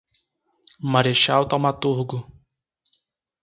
[0.93, 2.25] Marechal Thaumaturgo